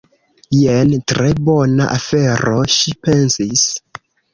"Jen 0.59 0.95
tre 1.11 1.29
bona 1.51 1.87
afero," 2.01 2.59
ŝi 2.81 2.99
pensis. 3.07 3.73